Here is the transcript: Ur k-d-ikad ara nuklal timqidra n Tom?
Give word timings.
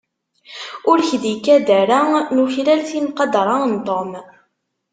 Ur 0.89 0.97
k-d-ikad 1.07 1.67
ara 1.81 1.99
nuklal 2.37 2.81
timqidra 2.89 3.55
n 3.71 3.75
Tom? 3.87 4.11